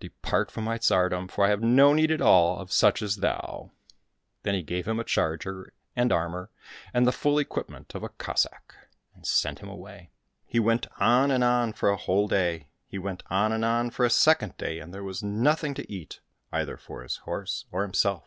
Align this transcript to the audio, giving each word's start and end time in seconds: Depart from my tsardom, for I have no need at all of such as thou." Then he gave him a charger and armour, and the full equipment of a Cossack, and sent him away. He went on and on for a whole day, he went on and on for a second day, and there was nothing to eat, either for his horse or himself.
Depart 0.00 0.50
from 0.50 0.64
my 0.64 0.76
tsardom, 0.76 1.28
for 1.30 1.44
I 1.44 1.50
have 1.50 1.62
no 1.62 1.92
need 1.92 2.10
at 2.10 2.20
all 2.20 2.58
of 2.58 2.72
such 2.72 3.00
as 3.00 3.18
thou." 3.18 3.70
Then 4.42 4.54
he 4.56 4.62
gave 4.64 4.88
him 4.88 4.98
a 4.98 5.04
charger 5.04 5.72
and 5.94 6.10
armour, 6.10 6.50
and 6.92 7.06
the 7.06 7.12
full 7.12 7.38
equipment 7.38 7.94
of 7.94 8.02
a 8.02 8.08
Cossack, 8.08 8.74
and 9.14 9.24
sent 9.24 9.60
him 9.60 9.68
away. 9.68 10.10
He 10.48 10.58
went 10.58 10.88
on 11.00 11.30
and 11.30 11.44
on 11.44 11.72
for 11.74 11.90
a 11.90 11.96
whole 11.96 12.26
day, 12.26 12.66
he 12.88 12.98
went 12.98 13.22
on 13.30 13.52
and 13.52 13.64
on 13.64 13.90
for 13.90 14.04
a 14.04 14.10
second 14.10 14.56
day, 14.56 14.80
and 14.80 14.92
there 14.92 15.04
was 15.04 15.22
nothing 15.22 15.74
to 15.74 15.88
eat, 15.88 16.18
either 16.50 16.76
for 16.76 17.04
his 17.04 17.18
horse 17.18 17.64
or 17.70 17.82
himself. 17.82 18.24